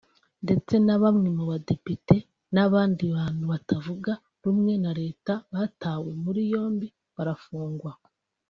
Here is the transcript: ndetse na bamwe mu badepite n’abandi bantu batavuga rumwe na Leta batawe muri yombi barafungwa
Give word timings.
ndetse 0.43 0.73
na 0.85 0.95
bamwe 1.01 1.29
mu 1.37 1.43
badepite 1.51 2.15
n’abandi 2.53 3.03
bantu 3.15 3.43
batavuga 3.51 4.11
rumwe 4.43 4.73
na 4.83 4.91
Leta 5.01 5.33
batawe 5.53 6.11
muri 6.23 6.41
yombi 6.53 6.87
barafungwa 7.15 7.91